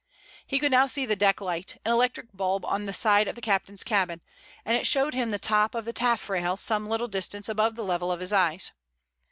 [0.47, 3.39] He could now see the deck light, an electric bulb on the side of the
[3.41, 4.21] captain's cabin,
[4.65, 8.11] and it showed him the top of the taffrail some little distance above the level
[8.11, 8.71] of his eyes.